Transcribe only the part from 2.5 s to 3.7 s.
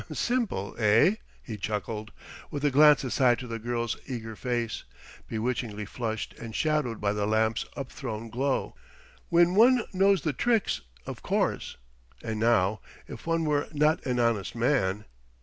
a glance aside to the